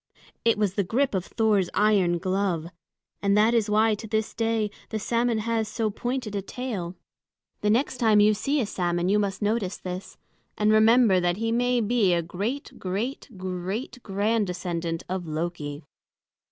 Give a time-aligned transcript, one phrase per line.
[0.43, 2.65] It was the grip of Thor's iron glove;
[3.21, 6.95] and that is why to this day the salmon has so pointed a tail.
[7.61, 10.17] The next time you see a salmon you must notice this,
[10.57, 15.83] and remember that he may be a great great great grand descendant of Loki.